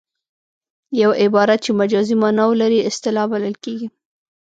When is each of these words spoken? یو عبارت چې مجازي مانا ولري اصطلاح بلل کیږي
یو 1.01 1.11
عبارت 1.23 1.59
چې 1.65 1.71
مجازي 1.81 2.15
مانا 2.21 2.43
ولري 2.51 2.79
اصطلاح 2.89 3.25
بلل 3.31 3.55
کیږي 3.63 3.87